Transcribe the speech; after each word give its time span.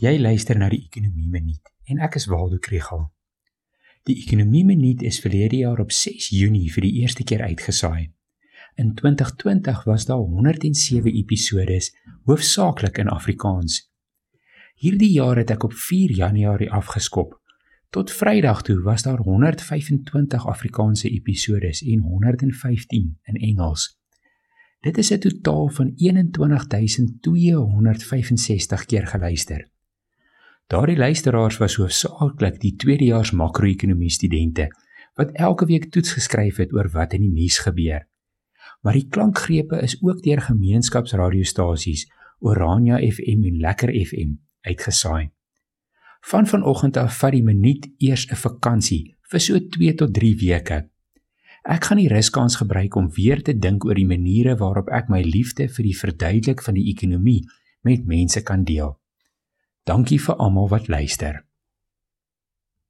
Jy 0.00 0.14
luister 0.16 0.56
na 0.56 0.70
die 0.72 0.78
Ekonomie 0.86 1.26
Minuut 1.28 1.60
en 1.92 1.98
ek 2.00 2.14
is 2.16 2.24
Waldo 2.32 2.56
Krugel. 2.64 3.02
Die 4.08 4.14
Ekonomie 4.22 4.64
Minuut 4.64 5.02
is 5.04 5.20
verlede 5.20 5.58
jaar 5.60 5.76
op 5.82 5.90
6 5.92 6.30
Junie 6.32 6.70
vir 6.72 6.86
die 6.86 7.02
eerste 7.02 7.20
keer 7.28 7.42
uitgesaai. 7.44 8.08
In 8.80 8.94
2020 8.96 9.84
was 9.84 10.08
daar 10.08 10.22
107 10.22 11.04
episodes, 11.20 11.92
hoofsaaklik 12.24 12.96
in 13.02 13.12
Afrikaans. 13.12 13.92
Hierdie 14.80 15.12
jaar 15.12 15.36
het 15.36 15.52
ek 15.52 15.68
op 15.68 15.76
4 15.76 16.16
Januarie 16.16 16.72
afgeskop. 16.72 17.36
Tot 17.92 18.08
Vrydag 18.08 18.64
toe 18.64 18.80
was 18.86 19.04
daar 19.04 19.20
125 19.26 20.46
Afrikaanse 20.48 21.12
episodes 21.12 21.84
en 21.84 22.00
115 22.06 23.20
in 23.20 23.36
Engels. 23.50 24.00
Dit 24.80 24.96
is 24.96 25.12
'n 25.12 25.20
totaal 25.20 25.68
van 25.68 25.92
21265 25.96 28.86
keer 28.86 29.06
geluister. 29.06 29.68
Daardie 30.70 30.96
luisteraars 30.96 31.56
was 31.58 31.74
hoofsaaklik 31.80 32.60
die 32.62 32.76
tweedejaars 32.78 33.32
makro-ekonomie 33.34 34.10
studente 34.14 34.68
wat 35.18 35.32
elke 35.34 35.66
week 35.66 35.88
toets 35.90 36.12
geskryf 36.14 36.60
het 36.62 36.70
oor 36.76 36.86
wat 36.94 37.16
in 37.16 37.24
die 37.24 37.32
nuus 37.34 37.56
gebeur. 37.64 38.04
Maar 38.86 38.94
die 38.94 39.08
klankgrepe 39.10 39.80
is 39.82 39.96
ook 39.98 40.20
deur 40.22 40.44
gemeenskapsradiostasies 40.46 42.04
Orania 42.38 43.00
FM 43.02 43.42
en 43.50 43.58
Lekker 43.64 43.90
FM 43.90 44.36
uitgesaai. 44.60 45.32
Van 46.30 46.46
vanoggend 46.46 47.02
af 47.02 47.18
vat 47.18 47.34
die 47.34 47.42
minuut 47.42 47.90
eers 47.98 48.28
'n 48.30 48.38
vakansie 48.38 49.16
vir 49.30 49.40
so 49.40 49.58
2 49.58 49.94
tot 49.94 50.14
3 50.14 50.36
weke. 50.36 50.88
Ek 51.66 51.84
gaan 51.84 51.98
die 51.98 52.08
ruskans 52.14 52.56
gebruik 52.56 52.94
om 52.94 53.10
weer 53.10 53.42
te 53.42 53.58
dink 53.58 53.84
oor 53.84 53.94
die 53.94 54.06
maniere 54.06 54.56
waarop 54.56 54.88
ek 54.88 55.08
my 55.08 55.22
liefde 55.22 55.68
vir 55.68 55.82
die 55.82 55.98
verduidelik 55.98 56.62
van 56.62 56.74
die 56.74 56.88
ekonomie 56.94 57.42
met 57.82 58.06
mense 58.06 58.42
kan 58.42 58.64
deel. 58.64 58.99
Dankie 59.84 60.20
vir 60.20 60.36
almal 60.40 60.68
wat 60.70 60.88
luister. 60.88 61.44